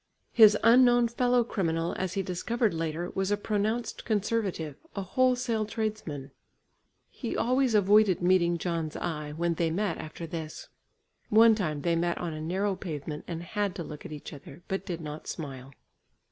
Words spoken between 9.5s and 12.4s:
they met after this. One time they met on